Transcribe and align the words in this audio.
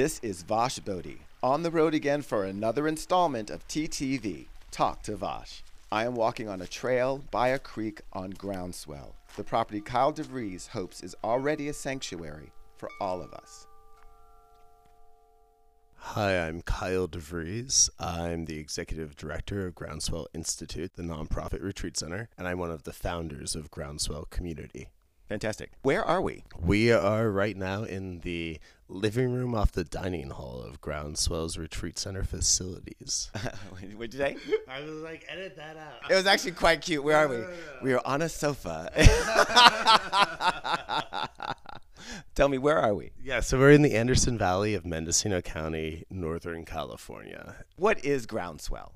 This 0.00 0.18
is 0.20 0.44
Vosh 0.44 0.78
Bodhi, 0.78 1.18
on 1.42 1.62
the 1.62 1.70
road 1.70 1.92
again 1.92 2.22
for 2.22 2.46
another 2.46 2.88
installment 2.88 3.50
of 3.50 3.68
TTV, 3.68 4.46
Talk 4.70 5.02
to 5.02 5.14
Vosh. 5.14 5.62
I 5.92 6.06
am 6.06 6.14
walking 6.14 6.48
on 6.48 6.62
a 6.62 6.66
trail 6.66 7.22
by 7.30 7.48
a 7.48 7.58
creek 7.58 8.00
on 8.14 8.30
groundswell, 8.30 9.14
the 9.36 9.44
property 9.44 9.82
Kyle 9.82 10.10
DeVries 10.10 10.68
hopes 10.68 11.02
is 11.02 11.14
already 11.22 11.68
a 11.68 11.74
sanctuary 11.74 12.50
for 12.78 12.88
all 12.98 13.20
of 13.20 13.34
us. 13.34 13.66
Hi, 15.96 16.48
I'm 16.48 16.62
Kyle 16.62 17.06
DeVries. 17.06 17.90
I'm 17.98 18.46
the 18.46 18.58
executive 18.58 19.16
director 19.16 19.66
of 19.66 19.74
Groundswell 19.74 20.28
Institute, 20.32 20.94
the 20.94 21.02
nonprofit 21.02 21.62
retreat 21.62 21.98
center, 21.98 22.30
and 22.38 22.48
I'm 22.48 22.58
one 22.58 22.70
of 22.70 22.84
the 22.84 22.94
founders 22.94 23.54
of 23.54 23.70
Groundswell 23.70 24.30
Community. 24.30 24.88
Fantastic. 25.30 25.70
Where 25.82 26.04
are 26.04 26.20
we? 26.20 26.42
We 26.58 26.90
are 26.90 27.30
right 27.30 27.56
now 27.56 27.84
in 27.84 28.18
the 28.22 28.58
living 28.88 29.32
room 29.32 29.54
off 29.54 29.70
the 29.70 29.84
dining 29.84 30.30
hall 30.30 30.60
of 30.60 30.80
Groundswell's 30.80 31.56
retreat 31.56 32.00
center 32.00 32.24
facilities. 32.24 33.30
What'd 33.94 34.12
you 34.12 34.18
say? 34.18 34.36
I 34.68 34.80
was 34.80 34.90
like, 34.90 35.24
edit 35.28 35.54
that 35.54 35.76
out. 35.76 36.10
It 36.10 36.16
was 36.16 36.26
actually 36.26 36.50
quite 36.50 36.80
cute. 36.80 37.04
Where 37.04 37.16
are 37.16 37.28
we? 37.28 37.44
We 37.80 37.92
are 37.92 38.02
on 38.04 38.22
a 38.22 38.28
sofa. 38.28 38.90
Tell 42.34 42.48
me, 42.48 42.58
where 42.58 42.78
are 42.78 42.96
we? 42.96 43.12
Yeah, 43.22 43.38
so 43.38 43.56
we're 43.56 43.70
in 43.70 43.82
the 43.82 43.94
Anderson 43.94 44.36
Valley 44.36 44.74
of 44.74 44.84
Mendocino 44.84 45.40
County, 45.40 46.06
Northern 46.10 46.64
California. 46.64 47.64
What 47.76 48.04
is 48.04 48.26
Groundswell? 48.26 48.94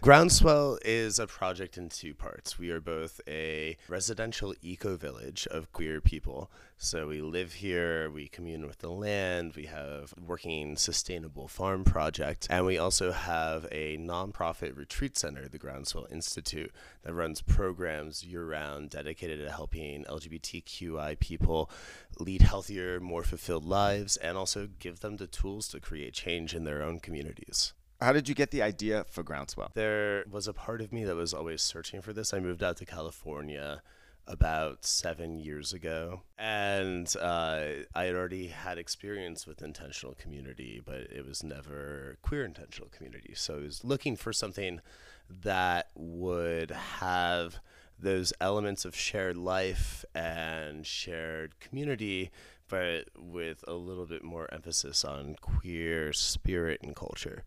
Groundswell 0.00 0.78
is 0.84 1.18
a 1.18 1.26
project 1.26 1.78
in 1.78 1.88
two 1.88 2.14
parts. 2.14 2.58
We 2.58 2.70
are 2.70 2.80
both 2.80 3.20
a 3.26 3.76
residential 3.88 4.54
eco 4.60 4.96
village 4.96 5.46
of 5.50 5.72
queer 5.72 6.00
people. 6.00 6.50
So 6.76 7.06
we 7.06 7.22
live 7.22 7.54
here, 7.54 8.10
we 8.10 8.28
commune 8.28 8.66
with 8.66 8.78
the 8.78 8.90
land, 8.90 9.54
we 9.56 9.66
have 9.66 10.12
working 10.18 10.76
sustainable 10.76 11.48
farm 11.48 11.84
project, 11.84 12.46
and 12.50 12.66
we 12.66 12.76
also 12.76 13.12
have 13.12 13.66
a 13.72 13.96
nonprofit 13.96 14.76
retreat 14.76 15.16
center, 15.16 15.48
the 15.48 15.58
Groundswell 15.58 16.06
Institute, 16.10 16.72
that 17.02 17.14
runs 17.14 17.40
programs 17.40 18.24
year 18.24 18.44
round 18.44 18.90
dedicated 18.90 19.40
to 19.40 19.50
helping 19.50 20.04
LGBTQI 20.04 21.18
people 21.18 21.70
lead 22.18 22.42
healthier, 22.42 23.00
more 23.00 23.22
fulfilled 23.22 23.64
lives 23.64 24.16
and 24.18 24.36
also 24.36 24.68
give 24.78 25.00
them 25.00 25.16
the 25.16 25.26
tools 25.26 25.68
to 25.68 25.80
create 25.80 26.12
change 26.12 26.54
in 26.54 26.64
their 26.64 26.82
own 26.82 27.00
communities. 27.00 27.72
How 28.04 28.12
did 28.12 28.28
you 28.28 28.34
get 28.34 28.50
the 28.50 28.60
idea 28.60 29.06
for 29.08 29.22
Groundswell? 29.22 29.70
There 29.72 30.26
was 30.30 30.46
a 30.46 30.52
part 30.52 30.82
of 30.82 30.92
me 30.92 31.04
that 31.04 31.16
was 31.16 31.32
always 31.32 31.62
searching 31.62 32.02
for 32.02 32.12
this. 32.12 32.34
I 32.34 32.38
moved 32.38 32.62
out 32.62 32.76
to 32.76 32.84
California 32.84 33.80
about 34.26 34.84
seven 34.84 35.38
years 35.38 35.72
ago, 35.72 36.20
and 36.38 37.10
uh, 37.18 37.62
I 37.94 38.04
had 38.04 38.14
already 38.14 38.48
had 38.48 38.76
experience 38.76 39.46
with 39.46 39.62
intentional 39.62 40.14
community, 40.16 40.82
but 40.84 41.10
it 41.10 41.24
was 41.26 41.42
never 41.42 42.18
queer 42.20 42.44
intentional 42.44 42.90
community. 42.90 43.32
So 43.34 43.54
I 43.54 43.60
was 43.60 43.84
looking 43.84 44.16
for 44.16 44.34
something 44.34 44.82
that 45.30 45.88
would 45.94 46.72
have 46.72 47.58
those 47.98 48.34
elements 48.38 48.84
of 48.84 48.94
shared 48.94 49.38
life 49.38 50.04
and 50.14 50.86
shared 50.86 51.58
community, 51.58 52.30
but 52.68 53.06
with 53.16 53.64
a 53.66 53.72
little 53.72 54.04
bit 54.04 54.22
more 54.22 54.52
emphasis 54.52 55.06
on 55.06 55.36
queer 55.40 56.12
spirit 56.12 56.80
and 56.82 56.94
culture 56.94 57.44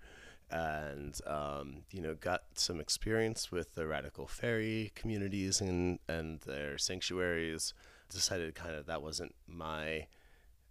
and 0.50 1.20
um, 1.28 1.84
you 1.92 2.02
know 2.02 2.16
got 2.16 2.44
some 2.53 2.80
experience 2.80 3.52
with 3.52 3.76
the 3.76 3.86
Radical 3.86 4.28
Faerie 4.28 4.92
communities 4.95 5.62
and 5.62 6.00
and 6.08 6.39
their 6.42 6.78
sanctuaries 6.78 7.73
decided 8.09 8.56
kind 8.56 8.76
of 8.76 8.86
that 8.86 9.02
wasn't 9.02 9.36
my 9.48 10.08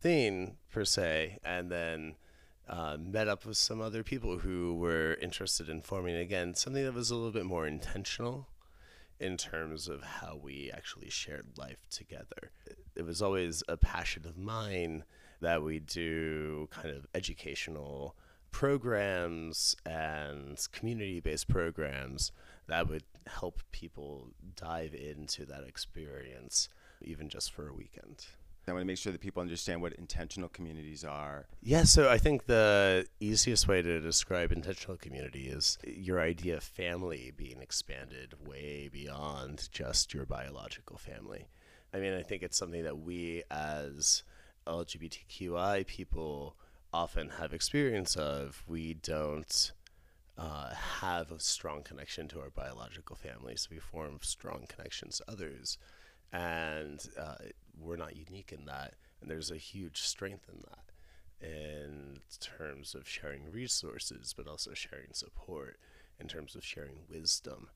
thing 0.00 0.56
per 0.70 0.84
se 0.84 1.38
and 1.44 1.70
then 1.70 2.16
uh, 2.68 2.96
met 2.98 3.28
up 3.28 3.44
with 3.44 3.56
some 3.56 3.80
other 3.80 4.02
people 4.02 4.38
who 4.38 4.74
were 4.74 5.14
interested 5.20 5.68
in 5.68 5.80
forming 5.80 6.16
again 6.16 6.54
something 6.54 6.84
that 6.84 6.94
was 6.94 7.10
a 7.10 7.14
little 7.14 7.30
bit 7.30 7.46
more 7.46 7.66
intentional 7.66 8.48
in 9.18 9.36
terms 9.36 9.88
of 9.88 10.02
how 10.02 10.38
we 10.42 10.70
actually 10.74 11.08
shared 11.08 11.46
life 11.56 11.86
together. 11.90 12.50
It 12.94 13.04
was 13.04 13.22
always 13.22 13.62
a 13.68 13.76
passion 13.76 14.26
of 14.26 14.36
mine 14.36 15.04
that 15.40 15.62
we 15.62 15.78
do 15.78 16.68
kind 16.70 16.94
of 16.94 17.06
educational 17.14 18.16
programs 18.56 19.76
and 19.84 20.66
community 20.72 21.20
based 21.20 21.46
programs 21.46 22.32
that 22.68 22.88
would 22.88 23.04
help 23.26 23.60
people 23.70 24.28
dive 24.56 24.94
into 24.94 25.44
that 25.44 25.62
experience, 25.62 26.70
even 27.02 27.28
just 27.28 27.52
for 27.52 27.68
a 27.68 27.74
weekend. 27.74 28.24
I 28.66 28.72
want 28.72 28.80
to 28.80 28.86
make 28.86 28.96
sure 28.96 29.12
that 29.12 29.20
people 29.20 29.42
understand 29.42 29.82
what 29.82 29.92
intentional 29.92 30.48
communities 30.48 31.04
are. 31.04 31.48
Yeah, 31.62 31.84
so 31.84 32.08
I 32.08 32.16
think 32.16 32.46
the 32.46 33.06
easiest 33.20 33.68
way 33.68 33.82
to 33.82 34.00
describe 34.00 34.52
intentional 34.52 34.96
community 34.96 35.48
is 35.48 35.76
your 35.86 36.18
idea 36.18 36.56
of 36.56 36.62
family 36.62 37.34
being 37.36 37.60
expanded 37.60 38.32
way 38.42 38.88
beyond 38.90 39.68
just 39.70 40.14
your 40.14 40.24
biological 40.24 40.96
family. 40.96 41.46
I 41.92 41.98
mean, 41.98 42.14
I 42.14 42.22
think 42.22 42.42
it's 42.42 42.56
something 42.56 42.84
that 42.84 43.00
we 43.00 43.42
as 43.50 44.22
LGBTQI 44.66 45.86
people 45.86 46.56
often 46.96 47.28
have 47.28 47.52
experience 47.52 48.16
of, 48.16 48.64
we 48.66 48.94
don't 48.94 49.72
uh, 50.38 50.72
have 50.74 51.30
a 51.30 51.38
strong 51.38 51.82
connection 51.82 52.26
to 52.28 52.40
our 52.40 52.48
biological 52.48 53.14
family, 53.14 53.54
so 53.54 53.68
we 53.70 53.78
form 53.78 54.18
strong 54.22 54.64
connections 54.66 55.18
to 55.18 55.30
others, 55.30 55.76
and 56.32 57.06
uh, 57.20 57.34
we're 57.78 57.96
not 57.96 58.16
unique 58.16 58.50
in 58.50 58.64
that. 58.64 58.94
And 59.20 59.30
there's 59.30 59.50
a 59.50 59.58
huge 59.58 60.00
strength 60.00 60.48
in 60.48 60.62
that, 60.70 61.46
in 61.46 62.20
terms 62.40 62.94
of 62.94 63.06
sharing 63.06 63.50
resources, 63.52 64.34
but 64.34 64.48
also 64.48 64.72
sharing 64.72 65.12
support, 65.12 65.78
in 66.18 66.28
terms 66.28 66.54
of 66.54 66.64
sharing 66.64 67.00
wisdom. 67.10 67.68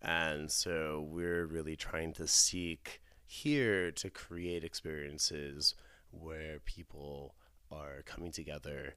And 0.00 0.52
so 0.52 1.04
we're 1.10 1.46
really 1.46 1.74
trying 1.74 2.12
to 2.14 2.28
seek 2.28 3.02
here 3.26 3.90
to 3.90 4.08
create 4.08 4.62
experiences 4.62 5.74
where 6.12 6.60
people 6.64 7.34
are 7.70 8.02
coming 8.04 8.32
together 8.32 8.94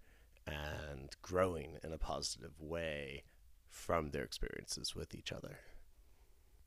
and 0.48 1.16
growing 1.22 1.78
in 1.84 1.94
a 1.94 1.98
positive 1.98 2.59
way 2.59 3.24
from 3.70 4.09
their 4.09 4.24
experiences 4.24 4.96
with 4.96 5.16
each 5.16 5.32
other. 5.32 5.59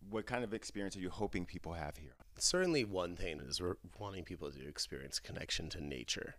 What 0.09 0.27
kind 0.27 0.45
of 0.45 0.53
experience 0.53 0.97
are 0.97 1.01
you 1.01 1.11
hoping 1.11 1.47
people 1.47 1.75
have 1.75 1.97
here? 1.97 2.15
Certainly, 2.39 2.85
one 2.85 3.17
thing 3.17 3.41
is 3.41 3.61
we're 3.61 3.77
wanting 3.99 4.25
people 4.25 4.51
to 4.51 4.69
experience 4.69 5.19
connection 5.19 5.69
to 5.71 5.81
nature. 5.81 6.37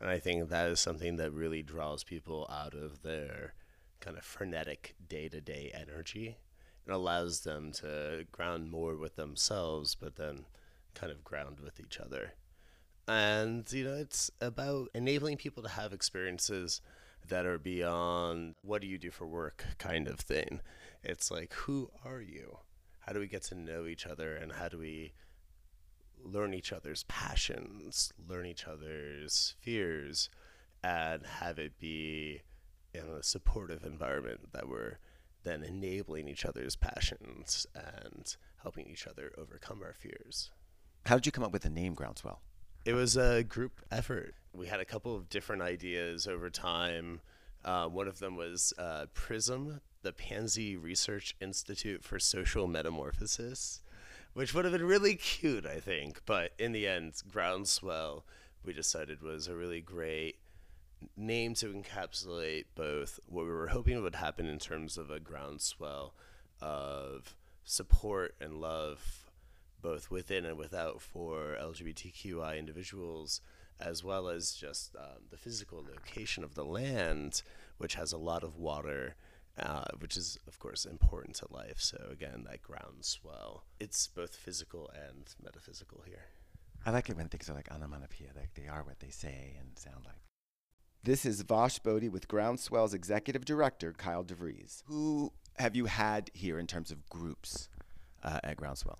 And 0.00 0.08
I 0.08 0.18
think 0.18 0.48
that 0.48 0.68
is 0.68 0.80
something 0.80 1.16
that 1.16 1.32
really 1.32 1.62
draws 1.62 2.04
people 2.04 2.48
out 2.50 2.74
of 2.74 3.02
their 3.02 3.54
kind 4.00 4.16
of 4.16 4.24
frenetic 4.24 4.94
day 5.08 5.28
to 5.28 5.40
day 5.40 5.72
energy 5.74 6.38
and 6.86 6.94
allows 6.94 7.40
them 7.40 7.72
to 7.72 8.26
ground 8.30 8.70
more 8.70 8.96
with 8.96 9.16
themselves, 9.16 9.94
but 9.94 10.16
then 10.16 10.46
kind 10.94 11.10
of 11.10 11.24
ground 11.24 11.58
with 11.60 11.80
each 11.80 11.98
other 11.98 12.34
and 13.06 13.70
you 13.72 13.84
know 13.84 13.94
it's 13.94 14.30
about 14.40 14.88
enabling 14.94 15.36
people 15.36 15.62
to 15.62 15.68
have 15.68 15.92
experiences 15.92 16.80
that 17.28 17.46
are 17.46 17.58
beyond 17.58 18.54
what 18.62 18.80
do 18.80 18.86
you 18.86 18.98
do 18.98 19.10
for 19.10 19.26
work 19.26 19.64
kind 19.78 20.08
of 20.08 20.20
thing. 20.20 20.60
It's 21.02 21.30
like 21.30 21.52
who 21.52 21.90
are 22.04 22.20
you? 22.20 22.58
How 23.00 23.12
do 23.12 23.20
we 23.20 23.28
get 23.28 23.42
to 23.44 23.54
know 23.54 23.86
each 23.86 24.06
other? 24.06 24.34
And 24.34 24.52
how 24.52 24.68
do 24.68 24.78
we 24.78 25.12
learn 26.24 26.54
each 26.54 26.72
other's 26.72 27.02
passions 27.04 28.12
learn 28.28 28.46
each 28.46 28.66
other's 28.66 29.54
fears 29.60 30.30
and 30.82 31.26
have 31.40 31.58
it 31.58 31.78
be 31.78 32.40
in 32.92 33.02
a 33.02 33.22
supportive 33.22 33.84
environment 33.84 34.52
that 34.52 34.68
we're 34.68 34.98
then 35.42 35.62
enabling 35.62 36.28
each 36.28 36.44
other's 36.44 36.76
passions 36.76 37.66
and 37.74 38.36
helping 38.62 38.86
each 38.86 39.06
other 39.06 39.32
overcome 39.36 39.82
our 39.82 39.92
fears. 39.92 40.50
How 41.06 41.16
did 41.16 41.26
you 41.26 41.32
come 41.32 41.44
up 41.44 41.52
with 41.52 41.62
the 41.62 41.70
name 41.70 41.94
groundswell 41.94 42.40
it 42.84 42.92
was 42.92 43.16
a 43.16 43.42
group 43.42 43.80
effort. 43.90 44.34
We 44.52 44.66
had 44.66 44.80
a 44.80 44.84
couple 44.84 45.16
of 45.16 45.28
different 45.28 45.62
ideas 45.62 46.26
over 46.26 46.50
time. 46.50 47.20
Uh, 47.64 47.86
one 47.86 48.08
of 48.08 48.18
them 48.18 48.36
was 48.36 48.72
uh, 48.78 49.06
PRISM, 49.14 49.80
the 50.02 50.12
Pansy 50.12 50.76
Research 50.76 51.34
Institute 51.40 52.04
for 52.04 52.18
Social 52.18 52.66
Metamorphosis, 52.66 53.80
which 54.34 54.52
would 54.52 54.64
have 54.64 54.72
been 54.72 54.86
really 54.86 55.14
cute, 55.14 55.66
I 55.66 55.80
think. 55.80 56.20
But 56.26 56.52
in 56.58 56.72
the 56.72 56.86
end, 56.86 57.14
Groundswell, 57.32 58.24
we 58.64 58.72
decided 58.72 59.22
was 59.22 59.48
a 59.48 59.56
really 59.56 59.80
great 59.80 60.38
name 61.16 61.54
to 61.54 61.66
encapsulate 61.66 62.64
both 62.74 63.18
what 63.26 63.44
we 63.44 63.50
were 63.50 63.68
hoping 63.68 64.02
would 64.02 64.14
happen 64.14 64.46
in 64.46 64.58
terms 64.58 64.96
of 64.96 65.10
a 65.10 65.20
groundswell 65.20 66.14
of 66.60 67.34
support 67.64 68.34
and 68.40 68.60
love 68.60 69.23
both 69.84 70.10
within 70.10 70.46
and 70.46 70.56
without 70.56 71.02
for 71.02 71.58
LGBTQI 71.60 72.58
individuals, 72.58 73.42
as 73.78 74.02
well 74.02 74.28
as 74.30 74.52
just 74.52 74.96
um, 74.96 75.24
the 75.30 75.36
physical 75.36 75.84
location 75.86 76.42
of 76.42 76.54
the 76.54 76.64
land, 76.64 77.42
which 77.76 77.94
has 77.94 78.10
a 78.10 78.18
lot 78.18 78.42
of 78.42 78.56
water. 78.56 79.14
Uh, 79.56 79.84
which 80.00 80.16
is, 80.16 80.36
of 80.48 80.58
course, 80.58 80.84
important 80.84 81.36
to 81.36 81.46
life. 81.48 81.76
So, 81.78 82.08
again, 82.10 82.44
that 82.50 82.60
groundswell. 82.60 83.62
It's 83.78 84.08
both 84.08 84.34
physical 84.34 84.90
and 84.92 85.32
metaphysical 85.40 86.02
here. 86.04 86.24
I 86.84 86.90
like 86.90 87.08
it 87.08 87.16
when 87.16 87.28
things 87.28 87.48
are 87.48 87.54
like 87.54 87.70
onomatopoeia, 87.70 88.30
like 88.34 88.54
they 88.54 88.66
are 88.66 88.82
what 88.82 88.98
they 88.98 89.10
say 89.10 89.54
and 89.60 89.78
sound 89.78 90.06
like. 90.06 90.22
This 91.04 91.24
is 91.24 91.40
Vosh 91.42 91.78
Bodhi 91.78 92.08
with 92.08 92.26
Groundswell's 92.26 92.94
executive 92.94 93.44
director, 93.44 93.92
Kyle 93.92 94.24
DeVries. 94.24 94.82
Who 94.86 95.32
have 95.58 95.76
you 95.76 95.84
had 95.84 96.32
here 96.34 96.58
in 96.58 96.66
terms 96.66 96.90
of 96.90 97.08
groups 97.08 97.68
uh, 98.24 98.40
at 98.42 98.56
Groundswell? 98.56 98.98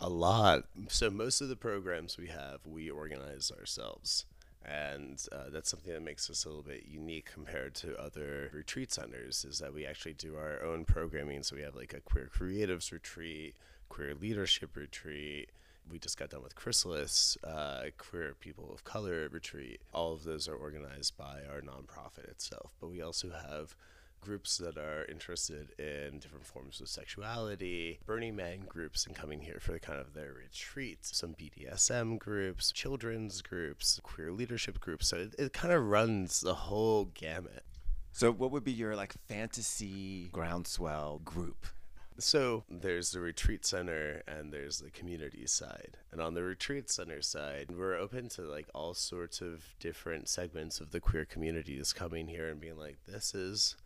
A 0.00 0.08
lot. 0.08 0.64
So 0.88 1.10
most 1.10 1.40
of 1.40 1.48
the 1.48 1.56
programs 1.56 2.16
we 2.16 2.28
have, 2.28 2.60
we 2.64 2.88
organize 2.88 3.50
ourselves. 3.58 4.26
And 4.64 5.24
uh, 5.32 5.50
that's 5.50 5.70
something 5.70 5.92
that 5.92 6.02
makes 6.02 6.28
us 6.28 6.44
a 6.44 6.48
little 6.48 6.62
bit 6.62 6.84
unique 6.86 7.30
compared 7.32 7.74
to 7.76 7.98
other 7.98 8.50
retreat 8.52 8.92
centers 8.92 9.44
is 9.44 9.58
that 9.60 9.72
we 9.72 9.86
actually 9.86 10.14
do 10.14 10.36
our 10.36 10.62
own 10.62 10.84
programming. 10.84 11.42
So 11.42 11.56
we 11.56 11.62
have 11.62 11.74
like 11.74 11.94
a 11.94 12.00
queer 12.00 12.30
creatives 12.32 12.92
retreat, 12.92 13.54
queer 13.88 14.14
leadership 14.14 14.76
retreat. 14.76 15.50
We 15.90 15.98
just 15.98 16.18
got 16.18 16.30
done 16.30 16.42
with 16.42 16.54
Chrysalis, 16.54 17.38
uh, 17.42 17.84
queer 17.96 18.34
people 18.38 18.70
of 18.72 18.84
color 18.84 19.28
retreat. 19.30 19.80
All 19.94 20.12
of 20.12 20.24
those 20.24 20.46
are 20.46 20.54
organized 20.54 21.16
by 21.16 21.40
our 21.50 21.62
nonprofit 21.62 22.28
itself. 22.28 22.74
But 22.78 22.90
we 22.90 23.00
also 23.00 23.30
have 23.30 23.74
groups 24.20 24.58
that 24.58 24.76
are 24.76 25.04
interested 25.06 25.72
in 25.78 26.18
different 26.18 26.46
forms 26.46 26.80
of 26.80 26.88
sexuality, 26.88 27.98
Burning 28.06 28.36
Man 28.36 28.60
groups 28.68 29.06
and 29.06 29.14
coming 29.14 29.40
here 29.40 29.58
for 29.60 29.78
kind 29.78 30.00
of 30.00 30.14
their 30.14 30.32
retreats, 30.32 31.16
some 31.16 31.34
BDSM 31.34 32.18
groups, 32.18 32.72
children's 32.72 33.42
groups, 33.42 34.00
queer 34.02 34.32
leadership 34.32 34.80
groups. 34.80 35.08
So 35.08 35.16
it, 35.18 35.34
it 35.38 35.52
kind 35.52 35.72
of 35.72 35.84
runs 35.84 36.40
the 36.40 36.54
whole 36.54 37.06
gamut. 37.06 37.64
So, 38.12 38.32
what 38.32 38.50
would 38.50 38.64
be 38.64 38.72
your 38.72 38.96
like 38.96 39.14
fantasy 39.28 40.28
groundswell 40.32 41.20
group? 41.24 41.66
So 42.20 42.64
there's 42.68 43.12
the 43.12 43.20
retreat 43.20 43.64
center 43.64 44.24
and 44.26 44.52
there's 44.52 44.80
the 44.80 44.90
community 44.90 45.46
side. 45.46 45.98
And 46.10 46.20
on 46.20 46.34
the 46.34 46.42
retreat 46.42 46.90
center 46.90 47.22
side, 47.22 47.70
we're 47.70 47.94
open 47.94 48.28
to 48.30 48.42
like 48.42 48.66
all 48.74 48.92
sorts 48.94 49.40
of 49.40 49.62
different 49.78 50.28
segments 50.28 50.80
of 50.80 50.90
the 50.90 50.98
queer 50.98 51.24
communities 51.24 51.92
coming 51.92 52.26
here 52.26 52.48
and 52.48 52.60
being 52.60 52.76
like, 52.76 52.96
this 53.06 53.36
is 53.36 53.76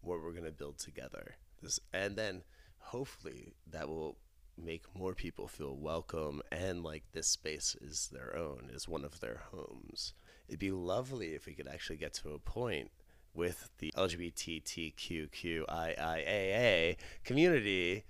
what 0.00 0.22
we're 0.22 0.32
going 0.32 0.44
to 0.44 0.52
build 0.52 0.78
together. 0.78 1.36
This, 1.62 1.78
and 1.92 2.16
then 2.16 2.42
hopefully 2.78 3.52
that 3.70 3.88
will 3.88 4.16
make 4.56 4.84
more 4.94 5.14
people 5.14 5.46
feel 5.46 5.76
welcome 5.76 6.40
and 6.50 6.82
like 6.82 7.04
this 7.12 7.28
space 7.28 7.76
is 7.80 8.08
their 8.12 8.36
own, 8.36 8.70
is 8.72 8.88
one 8.88 9.04
of 9.04 9.20
their 9.20 9.42
homes. 9.52 10.14
It'd 10.48 10.58
be 10.58 10.70
lovely 10.70 11.34
if 11.34 11.44
we 11.46 11.54
could 11.54 11.68
actually 11.68 11.98
get 11.98 12.14
to 12.14 12.30
a 12.30 12.38
point 12.38 12.90
with 13.34 13.68
the 13.78 13.92
LGBTQQIIAA 13.96 16.96
community 17.24 18.04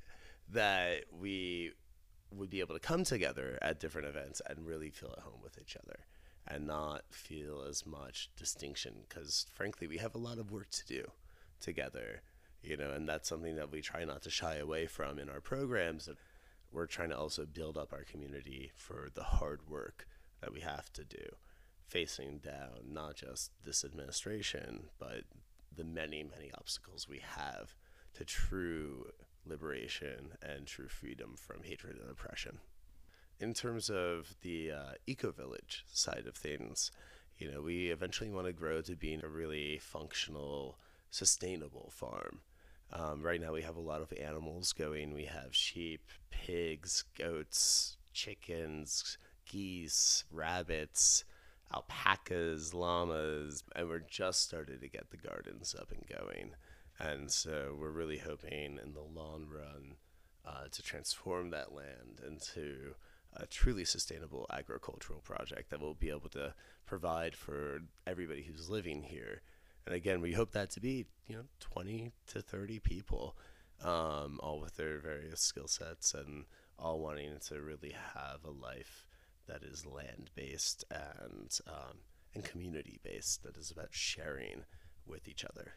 that 0.51 1.05
we 1.13 1.73
would 2.31 2.51
be 2.51 2.61
able 2.61 2.75
to 2.75 2.81
come 2.81 3.05
together 3.05 3.59
at 3.61 3.81
different 3.81 4.07
events 4.07 4.41
and 4.49 4.67
really 4.67 4.91
feel 4.91 5.13
at 5.17 5.23
home 5.23 5.41
with 5.43 5.59
each 5.61 5.77
other 5.77 6.01
and 6.47 6.67
not 6.67 7.03
feel 7.11 7.63
as 7.69 7.85
much 7.85 8.31
distinction 8.37 8.95
because 9.09 9.47
frankly 9.53 9.87
we 9.87 9.99
have 9.99 10.15
a 10.15 10.19
lot 10.19 10.39
of 10.39 10.51
work 10.51 10.71
to 10.71 10.87
do 10.87 11.11
together, 11.61 12.23
you 12.63 12.77
know, 12.77 12.91
and 12.93 13.09
that's 13.09 13.29
something 13.29 13.57
that 13.57 13.71
we 13.71 13.81
try 13.81 14.05
not 14.05 14.23
to 14.23 14.31
shy 14.31 14.57
away 14.57 14.87
from 14.87 15.19
in 15.19 15.29
our 15.29 15.41
programs. 15.41 16.09
We're 16.73 16.87
trying 16.87 17.11
to 17.11 17.19
also 17.19 17.47
build 17.47 17.79
up 17.79 17.93
our 17.93 18.05
community 18.05 18.73
for 18.75 19.09
the 19.15 19.23
hard 19.23 19.69
work 19.69 20.07
that 20.41 20.53
we 20.53 20.61
have 20.61 20.93
to 20.95 21.05
do, 21.05 21.37
facing 21.87 22.39
down 22.39 22.93
not 22.93 23.17
just 23.17 23.51
this 23.65 23.85
administration, 23.85 24.85
but 24.99 25.23
the 25.75 25.85
many, 25.85 26.23
many 26.23 26.51
obstacles 26.57 27.09
we 27.09 27.21
have 27.37 27.75
to 28.15 28.25
true 28.25 29.07
liberation 29.47 30.33
and 30.43 30.67
true 30.67 30.89
freedom 30.89 31.37
from 31.37 31.63
hatred 31.63 31.97
and 32.01 32.11
oppression. 32.11 32.59
In 33.41 33.55
terms 33.55 33.89
of 33.89 34.35
the 34.43 34.73
uh, 34.73 34.93
eco 35.07 35.31
village 35.31 35.85
side 35.93 36.25
of 36.27 36.35
things, 36.35 36.91
you 37.39 37.51
know, 37.51 37.63
we 37.63 37.91
eventually 37.91 38.31
want 38.31 38.47
to 38.47 38.53
grow 38.53 38.83
to 38.83 38.97
being 38.97 39.23
a 39.23 39.29
really 39.29 39.79
functional 39.79 40.77
sustainable 41.11 41.91
farm. 41.93 42.41
Um, 42.93 43.23
right 43.23 43.41
now, 43.41 43.53
we 43.53 43.63
have 43.63 43.77
a 43.77 43.81
lot 43.81 44.01
of 44.01 44.13
animals 44.13 44.73
going. 44.73 45.13
We 45.13 45.25
have 45.27 45.55
sheep, 45.55 46.09
pigs, 46.31 47.05
goats, 47.19 47.99
chickens, 48.13 49.19
geese, 49.51 50.25
rabbits, 50.31 51.25
alpacas, 51.75 52.73
llamas, 52.73 53.63
and 53.77 53.89
we're 53.89 53.99
just 53.99 54.43
started 54.43 54.81
to 54.81 54.89
get 54.89 55.11
the 55.11 55.17
gardens 55.17 55.75
up 55.79 55.93
and 55.93 56.05
going. 56.09 56.53
And 56.99 57.31
so 57.31 57.77
we're 57.79 57.91
really 57.91 58.19
hoping 58.19 58.79
in 58.83 58.93
the 58.95 59.03
long 59.03 59.47
run 59.49 59.97
uh, 60.47 60.69
to 60.71 60.83
transform 60.83 61.51
that 61.51 61.73
land 61.73 62.21
into 62.27 62.95
a 63.35 63.47
truly 63.47 63.85
sustainable 63.85 64.47
agricultural 64.51 65.21
project 65.21 65.71
that 65.71 65.81
will 65.81 65.95
be 65.95 66.11
able 66.11 66.31
to 66.31 66.55
provide 66.87 67.37
for 67.37 67.81
everybody 68.07 68.43
who's 68.43 68.71
living 68.71 69.03
here 69.03 69.43
and 69.89 69.97
again, 69.97 70.21
we 70.21 70.33
hope 70.33 70.53
that 70.53 70.69
to 70.73 70.81
be 70.81 71.07
you 71.27 71.35
know 71.35 71.45
20 71.61 72.13
to 72.27 72.43
30 72.43 72.79
people, 72.79 73.35
um, 73.83 74.39
all 74.43 74.61
with 74.61 74.77
their 74.77 74.99
various 74.99 75.41
skill 75.41 75.67
sets 75.67 76.13
and 76.13 76.45
all 76.79 77.01
wanting 77.01 77.39
to 77.49 77.63
really 77.63 77.95
have 78.15 78.45
a 78.45 78.51
life 78.51 79.07
that 79.47 79.63
is 79.63 79.87
land 79.87 80.31
based 80.35 80.85
and 80.91 81.59
um, 81.67 82.01
and 82.35 82.45
community 82.45 83.01
based. 83.03 83.43
That 83.45 83.57
is 83.57 83.71
about 83.71 83.89
sharing 83.91 84.65
with 85.07 85.27
each 85.27 85.43
other. 85.43 85.73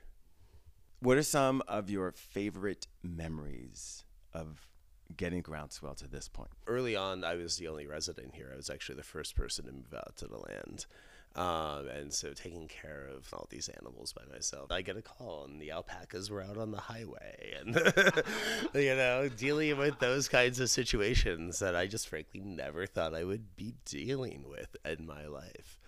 What 1.00 1.18
are 1.18 1.24
some 1.24 1.64
of 1.70 1.90
your 1.90 2.12
favorite 2.12 2.88
memories 3.02 4.04
of 4.34 4.68
getting 5.16 5.42
groundswell 5.42 5.96
to 5.96 6.08
this 6.10 6.28
point? 6.28 6.52
Early 6.68 6.98
on, 6.98 7.24
I 7.24 7.36
was 7.36 7.56
the 7.56 7.70
only 7.70 7.88
resident 7.88 8.36
here. 8.36 8.52
I 8.52 8.58
was 8.58 8.70
actually 8.70 8.96
the 8.96 9.04
first 9.04 9.38
person 9.38 9.68
to 9.68 9.72
move 9.72 9.94
out 9.96 10.18
to 10.18 10.28
the 10.28 10.38
land. 10.38 10.86
Um, 11.34 11.88
and 11.88 12.14
so 12.14 12.34
taking 12.34 12.68
care 12.68 13.08
of 13.16 13.34
all 13.34 13.48
these 13.50 13.70
animals 13.70 14.12
by 14.12 14.24
myself, 14.34 14.70
I 14.70 14.82
get 14.82 14.98
a 14.98 15.02
call 15.02 15.46
and 15.46 15.62
the 15.62 15.72
alpacas 15.72 16.30
were 16.30 16.42
out 16.42 16.58
on 16.58 16.72
the 16.72 16.78
highway 16.78 17.54
and, 17.58 17.76
you 18.74 18.96
know, 18.96 19.30
dealing 19.30 19.78
with 19.78 20.00
those 20.00 20.28
kinds 20.28 20.60
of 20.60 20.70
situations 20.70 21.60
that 21.60 21.74
I 21.74 21.88
just 21.88 22.10
frankly 22.10 22.42
never 22.42 22.86
thought 22.86 23.16
I 23.16 23.24
would 23.24 23.56
be 23.56 23.76
dealing 23.86 24.44
with 24.50 24.76
in 24.84 25.06
my 25.06 25.26
life 25.26 25.80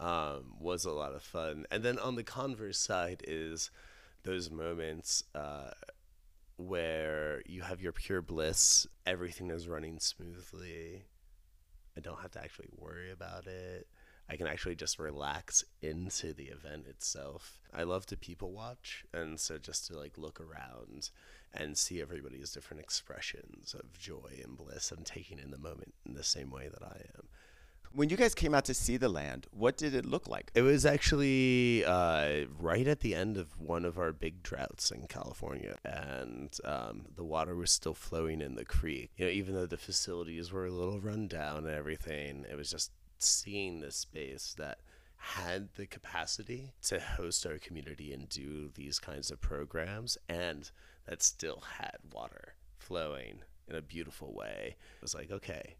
um, 0.00 0.54
was 0.58 0.84
a 0.84 0.90
lot 0.90 1.14
of 1.14 1.22
fun. 1.22 1.64
And 1.70 1.84
then 1.84 2.00
on 2.00 2.16
the 2.16 2.24
converse 2.24 2.78
side 2.78 3.22
is 3.26 3.70
those 4.24 4.50
moments 4.50 5.22
uh, 5.32 5.70
where 6.56 7.42
you 7.46 7.62
have 7.62 7.80
your 7.80 7.92
pure 7.92 8.20
bliss, 8.20 8.88
everything 9.06 9.52
is 9.52 9.68
running 9.68 10.00
smoothly. 10.00 11.04
I 11.96 12.00
don't 12.00 12.20
have 12.20 12.32
to 12.32 12.42
actually 12.42 12.68
worry 12.76 13.12
about 13.12 13.46
it 13.46 13.86
I 14.30 14.36
can 14.36 14.46
actually 14.46 14.74
just 14.74 14.98
relax 14.98 15.64
into 15.80 16.34
the 16.34 16.44
event 16.44 16.86
itself. 16.86 17.58
I 17.72 17.84
love 17.84 18.06
to 18.06 18.16
people 18.16 18.52
watch, 18.52 19.04
and 19.12 19.40
so 19.40 19.58
just 19.58 19.86
to 19.86 19.98
like 19.98 20.18
look 20.18 20.40
around 20.40 21.10
and 21.54 21.78
see 21.78 22.02
everybody's 22.02 22.52
different 22.52 22.82
expressions 22.82 23.74
of 23.74 23.98
joy 23.98 24.40
and 24.44 24.56
bliss 24.56 24.92
and 24.92 25.06
taking 25.06 25.38
in 25.38 25.50
the 25.50 25.58
moment 25.58 25.94
in 26.06 26.14
the 26.14 26.22
same 26.22 26.50
way 26.50 26.68
that 26.68 26.82
I 26.82 27.00
am. 27.16 27.28
When 27.92 28.10
you 28.10 28.18
guys 28.18 28.34
came 28.34 28.54
out 28.54 28.66
to 28.66 28.74
see 28.74 28.98
the 28.98 29.08
land, 29.08 29.46
what 29.50 29.78
did 29.78 29.94
it 29.94 30.04
look 30.04 30.28
like? 30.28 30.50
It 30.54 30.60
was 30.60 30.84
actually 30.84 31.86
uh, 31.86 32.44
right 32.58 32.86
at 32.86 33.00
the 33.00 33.14
end 33.14 33.38
of 33.38 33.58
one 33.58 33.86
of 33.86 33.98
our 33.98 34.12
big 34.12 34.42
droughts 34.42 34.90
in 34.90 35.06
California, 35.06 35.78
and 35.86 36.54
um, 36.64 37.06
the 37.16 37.24
water 37.24 37.56
was 37.56 37.70
still 37.70 37.94
flowing 37.94 38.42
in 38.42 38.56
the 38.56 38.64
creek. 38.66 39.10
You 39.16 39.24
know, 39.24 39.30
even 39.30 39.54
though 39.54 39.64
the 39.64 39.78
facilities 39.78 40.52
were 40.52 40.66
a 40.66 40.70
little 40.70 41.00
run 41.00 41.28
down 41.28 41.64
and 41.64 41.74
everything, 41.74 42.44
it 42.50 42.56
was 42.56 42.70
just 42.70 42.92
seeing 43.22 43.80
this 43.80 43.96
space 43.96 44.54
that 44.58 44.78
had 45.16 45.68
the 45.74 45.86
capacity 45.86 46.72
to 46.82 47.00
host 47.00 47.44
our 47.44 47.58
community 47.58 48.12
and 48.12 48.28
do 48.28 48.70
these 48.74 48.98
kinds 48.98 49.30
of 49.30 49.40
programs 49.40 50.16
and 50.28 50.70
that 51.06 51.22
still 51.22 51.62
had 51.78 51.96
water 52.12 52.54
flowing 52.78 53.40
in 53.68 53.74
a 53.74 53.82
beautiful 53.82 54.32
way. 54.32 54.76
It 54.96 55.02
was 55.02 55.14
like, 55.14 55.30
okay, 55.30 55.76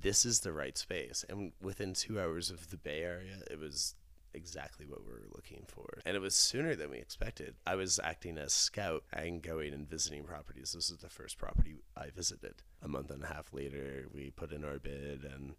this 0.00 0.24
is 0.24 0.40
the 0.40 0.52
right 0.52 0.78
space. 0.78 1.24
And 1.28 1.52
within 1.60 1.92
two 1.92 2.20
hours 2.20 2.50
of 2.50 2.70
the 2.70 2.76
Bay 2.76 3.02
Area, 3.02 3.38
it 3.50 3.58
was 3.58 3.94
exactly 4.34 4.86
what 4.86 5.04
we 5.04 5.12
were 5.12 5.26
looking 5.34 5.64
for. 5.66 5.98
And 6.06 6.14
it 6.16 6.20
was 6.20 6.34
sooner 6.34 6.76
than 6.76 6.90
we 6.90 6.98
expected. 6.98 7.56
I 7.66 7.74
was 7.74 7.98
acting 8.02 8.38
as 8.38 8.52
scout 8.52 9.04
and 9.12 9.42
going 9.42 9.72
and 9.72 9.88
visiting 9.88 10.24
properties. 10.24 10.72
This 10.72 10.90
is 10.90 10.98
the 10.98 11.08
first 11.08 11.38
property 11.38 11.82
I 11.96 12.10
visited. 12.10 12.54
A 12.82 12.88
month 12.88 13.10
and 13.10 13.24
a 13.24 13.28
half 13.28 13.52
later, 13.52 14.06
we 14.12 14.30
put 14.30 14.52
in 14.52 14.64
our 14.64 14.78
bid 14.78 15.24
and 15.24 15.54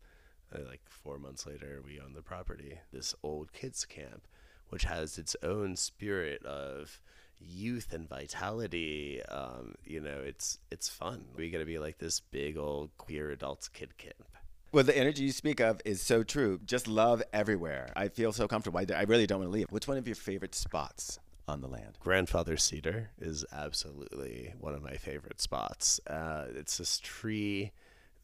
like 0.54 0.82
four 0.86 1.18
months 1.20 1.46
later, 1.46 1.82
we 1.86 2.00
own 2.00 2.14
the 2.14 2.22
property. 2.22 2.80
This 2.92 3.14
old 3.24 3.54
kids 3.54 3.86
camp, 3.86 4.28
which 4.70 4.84
has 4.84 5.18
its 5.18 5.36
own 5.44 5.76
spirit 5.76 6.44
of 6.46 7.00
youth 7.40 7.94
and 7.94 8.08
vitality. 8.08 9.22
Um, 9.24 9.76
you 9.86 10.00
know, 10.00 10.20
it's 10.26 10.60
it's 10.72 10.90
fun. 10.90 11.26
We 11.36 11.50
got 11.50 11.60
to 11.60 11.66
be 11.66 11.80
like 11.80 11.98
this 11.98 12.20
big 12.20 12.58
old 12.58 12.90
queer 12.98 13.32
adults 13.32 13.68
kid 13.68 13.98
camp. 13.98 14.26
Well, 14.72 14.84
the 14.84 14.96
energy 14.96 15.24
you 15.24 15.32
speak 15.32 15.60
of 15.60 15.82
is 15.84 16.00
so 16.00 16.22
true. 16.22 16.60
Just 16.64 16.88
love 16.88 17.24
everywhere. 17.34 17.92
I 17.96 18.10
feel 18.10 18.32
so 18.32 18.48
comfortable. 18.48 18.80
I, 18.80 18.86
I 18.96 19.04
really 19.04 19.26
don't 19.26 19.40
want 19.40 19.50
to 19.50 19.54
leave. 19.54 19.72
Which 19.72 19.88
one 19.88 19.98
of 19.98 20.08
your 20.08 20.16
favorite 20.16 20.54
spots 20.54 21.20
on 21.48 21.62
the 21.62 21.68
land? 21.68 21.98
Grandfather 22.00 22.56
Cedar 22.56 23.10
is 23.20 23.44
absolutely 23.52 24.54
one 24.60 24.76
of 24.76 24.84
my 24.84 24.94
favorite 24.94 25.42
spots. 25.42 26.00
Uh, 26.06 26.46
it's 26.54 26.78
this 26.78 27.00
tree 27.00 27.72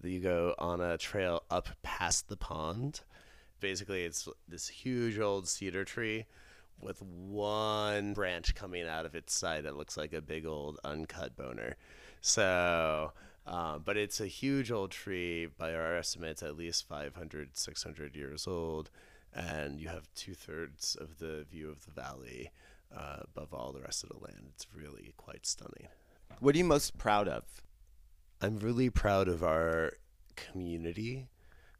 you 0.08 0.20
go 0.20 0.56
on 0.58 0.82
a 0.82 0.98
trail 0.98 1.44
up 1.50 1.70
past 1.84 2.30
the 2.30 2.38
pond 2.38 3.02
Basically, 3.60 4.04
it's 4.04 4.28
this 4.48 4.68
huge 4.68 5.18
old 5.18 5.48
cedar 5.48 5.86
tree 5.86 6.26
with 6.80 7.02
one 7.02 8.14
branch 8.14 8.54
coming 8.54 8.88
out 8.88 9.06
of 9.06 9.16
its 9.16 9.34
side 9.34 9.64
that 9.64 9.78
looks 9.78 9.98
like 9.98 10.14
a 10.14 10.22
big 10.22 10.46
old 10.46 10.80
uncut 10.84 11.36
boner. 11.36 11.78
So, 12.22 13.14
um, 13.48 13.82
but 13.86 13.98
it's 13.98 14.20
a 14.20 14.28
huge 14.28 14.72
old 14.72 14.92
tree. 14.92 15.48
By 15.48 15.74
our 15.74 15.96
estimates, 15.96 16.44
at 16.44 16.58
least 16.58 16.88
500, 16.88 17.58
600 17.58 18.16
years 18.16 18.46
old. 18.46 18.92
And 19.34 19.80
you 19.80 19.88
have 19.88 20.14
two 20.16 20.34
thirds 20.34 20.96
of 21.00 21.18
the 21.18 21.46
view 21.50 21.70
of 21.70 21.86
the 21.86 21.92
valley 21.92 22.52
uh, 22.96 23.24
above 23.24 23.54
all 23.54 23.72
the 23.72 23.82
rest 23.82 24.04
of 24.04 24.10
the 24.10 24.20
land. 24.20 24.52
It's 24.54 24.68
really 24.74 25.14
quite 25.18 25.46
stunning. 25.46 25.88
What 26.40 26.56
are 26.56 26.58
you 26.58 26.66
most 26.66 26.98
proud 26.98 27.28
of? 27.28 27.44
I'm 28.46 28.60
really 28.60 28.92
proud 28.92 29.28
of 29.28 29.42
our 29.42 29.94
community 30.36 31.30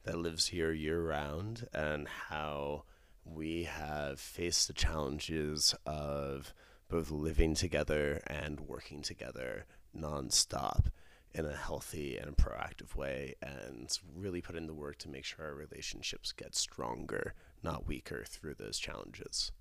that 0.02 0.18
lives 0.18 0.48
here 0.48 0.72
year 0.72 1.00
round 1.00 1.68
and 1.72 2.08
how 2.08 2.86
we 3.24 3.66
have 3.66 4.20
faced 4.20 4.66
the 4.66 4.74
challenges 4.74 5.76
of 5.86 6.56
both 6.90 7.12
living 7.12 7.54
together 7.54 8.20
and 8.26 8.62
working 8.62 9.04
together 9.04 9.68
nonstop 9.96 10.88
in 11.36 11.46
a 11.46 11.56
healthy 11.56 12.18
and 12.18 12.36
proactive 12.36 12.96
way 12.96 13.36
and 13.44 14.00
really 14.16 14.42
put 14.42 14.56
in 14.56 14.66
the 14.66 14.74
work 14.74 14.98
to 14.98 15.10
make 15.10 15.24
sure 15.24 15.46
our 15.46 15.54
relationships 15.54 16.32
get 16.32 16.56
stronger, 16.56 17.36
not 17.62 17.86
weaker 17.86 18.24
through 18.28 18.56
those 18.56 18.80
challenges. 18.80 19.52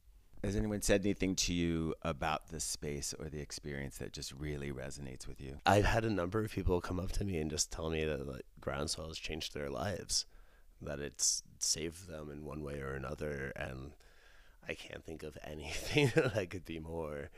Has 0.45 0.57
anyone 0.57 0.83
said 0.83 1.01
anything 1.01 1.37
to 1.37 1.55
you 1.55 1.95
about 2.03 2.49
the 2.49 2.61
space 2.61 3.15
or 3.19 3.31
the 3.31 3.41
experience 3.41 3.97
that 3.97 4.13
just 4.13 4.31
really 4.35 4.71
resonates 4.71 5.27
with 5.27 5.41
you? 5.41 5.57
I've 5.65 5.87
had 5.87 6.05
a 6.05 6.11
number 6.11 6.45
of 6.45 6.51
people 6.51 6.83
come 6.83 7.01
up 7.01 7.13
to 7.13 7.25
me 7.25 7.39
and 7.39 7.51
just 7.51 7.73
tell 7.73 7.89
me 7.89 8.05
that 8.05 8.29
like, 8.29 8.45
groundswell 8.61 9.09
has 9.09 9.17
changed 9.17 9.55
their 9.55 9.71
lives, 9.71 10.27
that 10.83 11.01
it's 11.01 11.43
saved 11.61 12.11
them 12.11 12.31
in 12.31 12.45
one 12.45 12.63
way 12.63 12.81
or 12.81 12.93
another, 12.93 13.55
and 13.57 13.93
I 14.69 14.75
can't 14.75 15.03
think 15.03 15.23
of 15.23 15.39
anything 15.43 16.13
that 16.15 16.51
could 16.51 16.67
be 16.67 16.79
more 16.79 17.31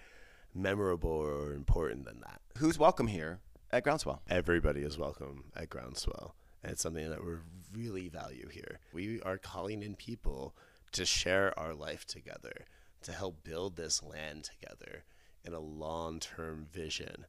memorable 0.52 1.08
or 1.08 1.52
important 1.52 2.06
than 2.06 2.22
that. 2.22 2.40
Who's 2.58 2.76
welcome 2.76 3.06
here 3.06 3.38
at 3.70 3.84
Groundswell? 3.84 4.18
Everybody 4.28 4.80
is 4.80 4.98
welcome 4.98 5.44
at 5.54 5.70
Groundswell, 5.70 6.34
and 6.64 6.72
it's 6.72 6.82
something 6.82 7.08
that 7.08 7.24
we 7.24 7.34
really 7.72 8.08
value 8.08 8.48
here. 8.48 8.80
We 8.92 9.22
are 9.22 9.38
calling 9.38 9.84
in 9.84 9.94
people 9.94 10.56
to 10.90 11.04
share 11.04 11.56
our 11.56 11.72
life 11.72 12.04
together 12.04 12.64
to 13.06 13.12
help 13.12 13.42
build 13.44 13.76
this 13.76 14.02
land 14.02 14.44
together 14.44 15.04
in 15.44 15.54
a 15.54 15.60
long 15.60 16.20
term 16.20 16.66
vision. 16.72 17.26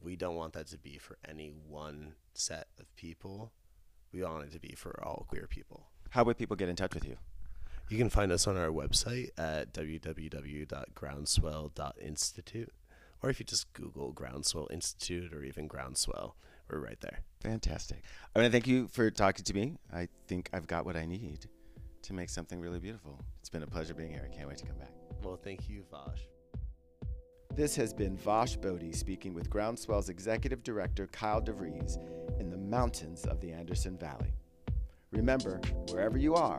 We 0.00 0.16
don't 0.16 0.34
want 0.36 0.52
that 0.52 0.66
to 0.68 0.78
be 0.78 0.98
for 0.98 1.16
any 1.26 1.50
one 1.66 2.14
set 2.34 2.68
of 2.78 2.94
people. 2.94 3.50
We 4.12 4.22
want 4.22 4.44
it 4.44 4.52
to 4.52 4.60
be 4.60 4.74
for 4.76 5.02
all 5.02 5.24
queer 5.28 5.48
people. 5.48 5.86
How 6.10 6.24
would 6.24 6.36
people 6.36 6.56
get 6.56 6.68
in 6.68 6.76
touch 6.76 6.92
with 6.94 7.06
you? 7.06 7.16
You 7.88 7.96
can 7.98 8.10
find 8.10 8.30
us 8.32 8.46
on 8.46 8.58
our 8.58 8.68
website 8.68 9.30
at 9.36 9.72
www.groundswell.institute. 9.72 12.72
Or 13.22 13.30
if 13.30 13.40
you 13.40 13.46
just 13.46 13.72
Google 13.72 14.12
Groundswell 14.12 14.70
Institute 14.70 15.32
or 15.32 15.42
even 15.42 15.66
Groundswell, 15.66 16.36
we're 16.70 16.80
right 16.80 17.00
there. 17.00 17.20
Fantastic. 17.40 18.02
I 18.34 18.38
want 18.38 18.46
to 18.46 18.52
thank 18.52 18.66
you 18.66 18.88
for 18.88 19.10
talking 19.10 19.44
to 19.44 19.54
me. 19.54 19.78
I 19.92 20.08
think 20.28 20.50
I've 20.52 20.66
got 20.66 20.84
what 20.84 20.96
I 20.96 21.06
need 21.06 21.46
to 22.02 22.12
make 22.12 22.28
something 22.28 22.60
really 22.60 22.78
beautiful. 22.78 23.24
It's 23.40 23.48
been 23.48 23.62
a 23.62 23.66
pleasure 23.66 23.94
being 23.94 24.10
here. 24.10 24.28
I 24.30 24.34
can't 24.34 24.48
wait 24.48 24.58
to 24.58 24.66
come 24.66 24.76
back. 24.76 25.03
Well, 25.24 25.40
thank 25.42 25.70
you, 25.70 25.84
Vash. 25.90 26.28
This 27.54 27.74
has 27.76 27.94
been 27.94 28.16
Vash 28.16 28.56
Bodhi 28.56 28.92
speaking 28.92 29.32
with 29.32 29.48
Groundswell's 29.48 30.10
executive 30.10 30.62
director, 30.62 31.06
Kyle 31.06 31.40
DeVries, 31.40 31.96
in 32.38 32.50
the 32.50 32.58
mountains 32.58 33.24
of 33.24 33.40
the 33.40 33.50
Anderson 33.50 33.96
Valley. 33.96 34.34
Remember, 35.12 35.62
wherever 35.88 36.18
you 36.18 36.34
are, 36.34 36.58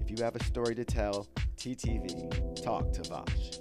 if 0.00 0.10
you 0.10 0.16
have 0.24 0.34
a 0.34 0.42
story 0.42 0.74
to 0.74 0.84
tell, 0.84 1.28
TTV, 1.56 2.60
talk 2.60 2.92
to 2.94 3.02
Vash. 3.08 3.60